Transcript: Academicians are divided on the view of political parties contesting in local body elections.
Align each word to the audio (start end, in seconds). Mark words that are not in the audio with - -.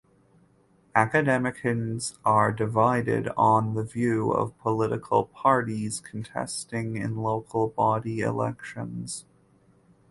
Academicians 0.95 2.17
are 2.25 2.51
divided 2.51 3.29
on 3.37 3.75
the 3.75 3.83
view 3.83 4.31
of 4.31 4.57
political 4.57 5.25
parties 5.25 5.99
contesting 5.99 6.95
in 6.95 7.17
local 7.17 7.67
body 7.67 8.21
elections. 8.21 9.25